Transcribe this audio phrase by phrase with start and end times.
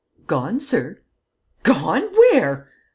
[0.25, 1.03] "Gone, sir."
[1.61, 2.11] "Gone!
[2.11, 2.69] Where?"